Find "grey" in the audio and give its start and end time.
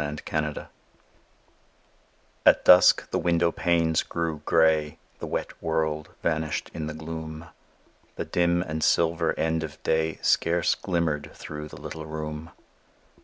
4.44-4.96